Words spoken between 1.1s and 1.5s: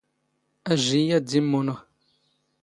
ⴰⴷ ⴷⵉⵎ